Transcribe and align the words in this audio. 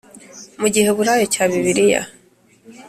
Mu 0.59 0.67
Giheburayo 0.73 1.25
cya 1.33 1.43
Bibiliya 1.51 2.01